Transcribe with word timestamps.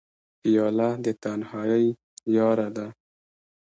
پیاله 0.41 0.89
د 1.03 1.05
تنهایۍ 1.23 1.87
یاره 2.35 2.67
ده. 2.75 2.87